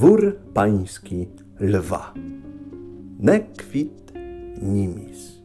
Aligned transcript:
Dwór 0.00 0.36
pański 0.54 1.28
lwa. 1.60 2.14
Nequit 3.20 4.12
nimis. 4.62 5.42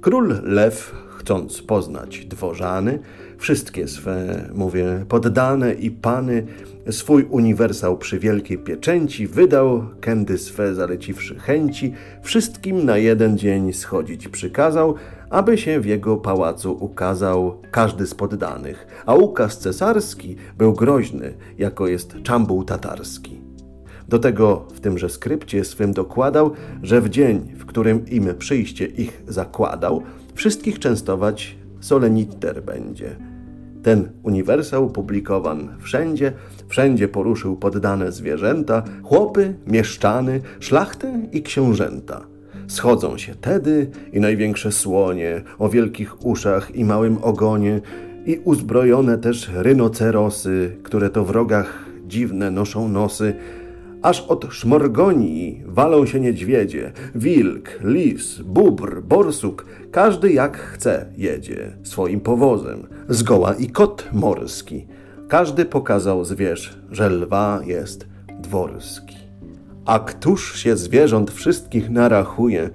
Król 0.00 0.40
lew, 0.42 0.92
chcąc 1.24 1.62
poznać 1.62 2.26
dworzany, 2.26 2.98
wszystkie 3.38 3.88
swe, 3.88 4.48
mówię, 4.54 5.04
poddane 5.08 5.74
i 5.74 5.90
pany, 5.90 6.46
swój 6.90 7.24
uniwersał 7.24 7.98
przy 7.98 8.18
wielkiej 8.18 8.58
pieczęci 8.58 9.26
wydał, 9.26 9.84
kędy 10.00 10.38
swe 10.38 10.74
zaleciwszy 10.74 11.38
chęci, 11.38 11.92
wszystkim 12.22 12.84
na 12.84 12.96
jeden 12.96 13.38
dzień 13.38 13.72
schodzić 13.72 14.28
przykazał, 14.28 14.94
aby 15.30 15.58
się 15.58 15.80
w 15.80 15.86
jego 15.86 16.16
pałacu 16.16 16.76
ukazał 16.80 17.62
każdy 17.70 18.06
z 18.06 18.14
poddanych, 18.14 18.86
a 19.06 19.14
ukaz 19.14 19.58
cesarski 19.58 20.36
był 20.58 20.72
groźny, 20.72 21.34
jako 21.58 21.86
jest 21.86 22.16
czambuł 22.22 22.64
tatarski. 22.64 23.40
Do 24.08 24.18
tego 24.18 24.64
w 24.74 24.80
tymże 24.80 25.08
skrypcie 25.08 25.64
swym 25.64 25.92
dokładał, 25.92 26.50
że 26.82 27.00
w 27.00 27.08
dzień, 27.08 27.52
w 27.56 27.66
którym 27.66 28.06
im 28.06 28.34
przyjście 28.38 28.86
ich 28.86 29.22
zakładał, 29.28 30.02
wszystkich 30.34 30.78
częstować 30.78 31.56
soleniter 31.80 32.62
będzie. 32.62 33.16
Ten 33.82 34.08
uniwersał 34.22 34.90
publikowan 34.90 35.68
wszędzie, 35.80 36.32
wszędzie 36.68 37.08
poruszył 37.08 37.56
poddane 37.56 38.12
zwierzęta, 38.12 38.82
chłopy, 39.02 39.54
mieszczany, 39.66 40.40
szlachtę 40.60 41.20
i 41.32 41.42
książęta. 41.42 42.26
Schodzą 42.66 43.18
się 43.18 43.34
tedy 43.34 43.90
i 44.12 44.20
największe 44.20 44.72
słonie 44.72 45.42
o 45.58 45.68
wielkich 45.68 46.26
uszach 46.26 46.76
i 46.76 46.84
małym 46.84 47.18
ogonie 47.22 47.80
i 48.26 48.40
uzbrojone 48.44 49.18
też 49.18 49.50
rynocerosy, 49.54 50.76
które 50.82 51.10
to 51.10 51.24
w 51.24 51.30
rogach 51.30 51.84
dziwne 52.06 52.50
noszą 52.50 52.88
nosy, 52.88 53.34
aż 54.04 54.20
od 54.20 54.46
szmorgonii 54.50 55.62
walą 55.66 56.06
się 56.06 56.20
niedźwiedzie, 56.20 56.92
wilk, 57.14 57.68
lis, 57.84 58.38
bóbr, 58.38 59.02
borsuk, 59.02 59.66
każdy 59.90 60.32
jak 60.32 60.56
chce 60.56 61.06
jedzie 61.16 61.76
swoim 61.82 62.20
powozem, 62.20 62.86
zgoła 63.08 63.54
i 63.54 63.66
kot 63.66 64.08
morski. 64.12 64.86
Każdy 65.28 65.64
pokazał 65.64 66.24
zwierz, 66.24 66.78
że 66.90 67.08
lwa 67.10 67.60
jest 67.66 68.06
dworski. 68.40 69.16
A 69.86 69.98
któż 69.98 70.56
się 70.62 70.76
zwierząt 70.76 71.30
wszystkich 71.30 71.90
narachuje? 71.90 72.70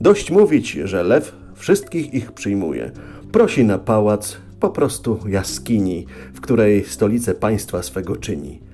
Dość 0.00 0.30
mówić, 0.30 0.70
że 0.70 1.02
lew 1.02 1.32
wszystkich 1.54 2.14
ich 2.14 2.32
przyjmuje. 2.32 2.90
Prosi 3.32 3.64
na 3.64 3.78
pałac, 3.78 4.36
po 4.60 4.70
prostu 4.70 5.18
jaskini, 5.28 6.06
w 6.34 6.40
której 6.40 6.84
stolicę 6.84 7.34
państwa 7.34 7.82
swego 7.82 8.16
czyni. 8.16 8.67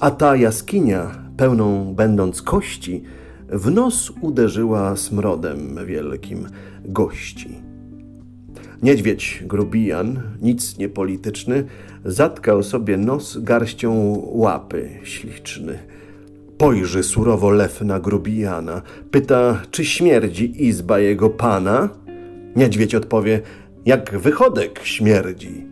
A 0.00 0.10
ta 0.10 0.36
jaskinia, 0.36 1.10
pełną 1.36 1.94
będąc 1.94 2.42
kości, 2.42 3.02
w 3.48 3.70
nos 3.70 4.12
uderzyła 4.20 4.96
smrodem 4.96 5.86
wielkim 5.86 6.46
gości. 6.84 7.58
Niedźwiedź 8.82 9.42
grubijan, 9.46 10.22
nic 10.42 10.78
niepolityczny, 10.78 11.64
zatkał 12.04 12.62
sobie 12.62 12.96
nos 12.96 13.38
garścią 13.38 14.22
łapy 14.26 14.88
śliczny. 15.04 15.78
Pojrzy 16.58 17.02
surowo 17.02 17.50
lew 17.50 17.80
na 17.80 18.00
grubijana, 18.00 18.82
pyta, 19.10 19.62
czy 19.70 19.84
śmierdzi 19.84 20.64
izba 20.66 20.98
jego 20.98 21.30
pana? 21.30 21.88
Niedźwiedź 22.56 22.94
odpowie, 22.94 23.40
jak 23.86 24.18
wychodek 24.18 24.80
śmierdzi. 24.84 25.66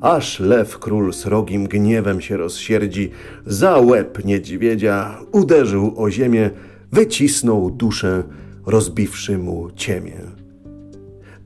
Aż 0.00 0.40
lew 0.40 0.78
król 0.78 1.12
srogim 1.12 1.66
gniewem 1.66 2.20
się 2.20 2.36
rozsierdzi, 2.36 3.10
za 3.46 3.78
łeb 3.78 4.24
niedźwiedzia 4.24 5.18
uderzył 5.32 5.94
o 5.96 6.10
ziemię, 6.10 6.50
wycisnął 6.92 7.70
duszę, 7.70 8.22
rozbiwszy 8.66 9.38
mu 9.38 9.70
ciemię. 9.70 10.20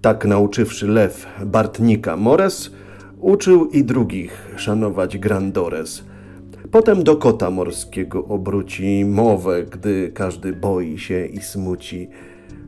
Tak 0.00 0.24
nauczywszy 0.24 0.88
lew 0.88 1.26
Bartnika 1.46 2.16
Mores, 2.16 2.70
uczył 3.20 3.68
i 3.70 3.84
drugich 3.84 4.54
szanować 4.56 5.18
Grandores. 5.18 6.04
Potem 6.70 7.04
do 7.04 7.16
kota 7.16 7.50
morskiego 7.50 8.24
obróci 8.24 9.04
mowę, 9.04 9.64
gdy 9.70 10.10
każdy 10.14 10.52
boi 10.52 10.98
się 10.98 11.26
i 11.26 11.40
smuci. 11.40 12.08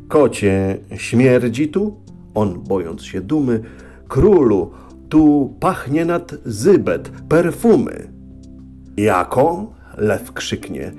Kocie, 0.08 0.78
śmierdzi 0.96 1.68
tu? 1.68 1.96
On, 2.34 2.62
bojąc 2.68 3.02
się 3.02 3.20
dumy, 3.20 3.60
królu, 4.08 4.70
tu 5.08 5.54
pachnie 5.60 6.04
nad 6.04 6.34
zybet, 6.44 7.10
perfumy. 7.28 8.08
Jako? 8.96 9.72
Lew 9.96 10.32
krzyknie. 10.32 10.92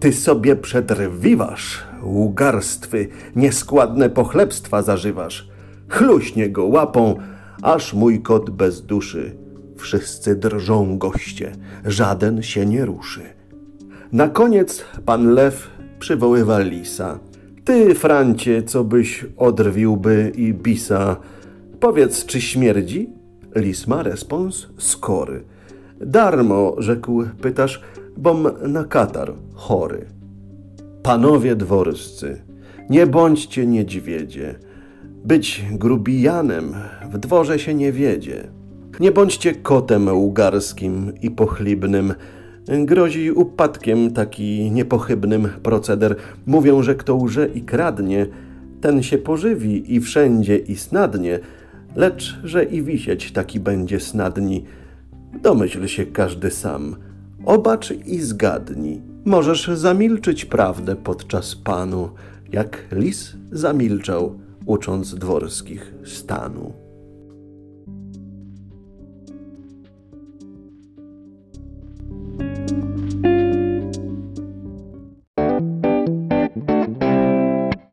Ty 0.00 0.12
sobie 0.12 0.56
przedrwiwasz, 0.56 1.84
ługarstwy, 2.02 3.08
nieskładne 3.36 4.10
pochlebstwa 4.10 4.82
zażywasz. 4.82 5.48
Chluśnie 5.88 6.50
go 6.50 6.64
łapą, 6.64 7.16
aż 7.62 7.94
mój 7.94 8.22
kot 8.22 8.50
bez 8.50 8.82
duszy. 8.82 9.36
Wszyscy 9.76 10.36
drżą 10.36 10.98
goście, 10.98 11.52
żaden 11.84 12.42
się 12.42 12.66
nie 12.66 12.84
ruszy. 12.84 13.20
Na 14.12 14.28
koniec 14.28 14.84
pan 15.06 15.34
lew 15.34 15.70
przywoływa 15.98 16.58
lisa. 16.58 17.18
Ty, 17.64 17.94
Francie, 17.94 18.62
co 18.62 18.84
byś 18.84 19.26
odrwiłby 19.36 20.32
i 20.36 20.54
bisa, 20.54 21.16
powiedz, 21.80 22.26
czy 22.26 22.40
śmierdzi? 22.40 23.15
Lis 23.56 23.86
ma 23.86 24.02
respons 24.02 24.68
skory. 24.78 25.44
Darmo, 26.00 26.74
rzekł, 26.78 27.24
pytasz, 27.40 27.80
bom 28.16 28.48
na 28.68 28.84
katar 28.84 29.32
chory. 29.54 30.06
Panowie 31.02 31.56
dworscy, 31.56 32.42
nie 32.90 33.06
bądźcie 33.06 33.66
niedźwiedzie. 33.66 34.54
Być 35.24 35.64
grubijanem 35.72 36.74
w 37.12 37.18
dworze 37.18 37.58
się 37.58 37.74
nie 37.74 37.92
wiedzie. 37.92 38.48
Nie 39.00 39.12
bądźcie 39.12 39.54
kotem 39.54 40.08
łgarskim 40.08 41.12
i 41.22 41.30
pochlibnym. 41.30 42.14
Grozi 42.68 43.32
upadkiem 43.32 44.10
taki 44.10 44.70
niepochybnym 44.70 45.48
proceder. 45.62 46.16
Mówią, 46.46 46.82
że 46.82 46.94
kto 46.94 47.16
łże 47.16 47.48
i 47.48 47.62
kradnie, 47.62 48.26
ten 48.80 49.02
się 49.02 49.18
pożywi 49.18 49.94
i 49.94 50.00
wszędzie 50.00 50.56
i 50.56 50.76
snadnie, 50.76 51.40
lecz 51.96 52.38
że 52.44 52.64
i 52.64 52.82
wisieć 52.82 53.32
taki 53.32 53.60
będzie 53.60 54.00
snadni. 54.00 54.64
Domyśl 55.42 55.86
się 55.86 56.06
każdy 56.06 56.50
sam. 56.50 56.96
Obacz 57.44 57.90
i 57.90 58.20
zgadnij. 58.20 59.02
Możesz 59.24 59.68
zamilczyć 59.68 60.44
prawdę 60.44 60.96
podczas 60.96 61.54
panu, 61.54 62.10
jak 62.52 62.84
lis 62.92 63.36
zamilczał, 63.52 64.38
ucząc 64.66 65.14
dworskich 65.14 65.94
stanu. 66.04 66.85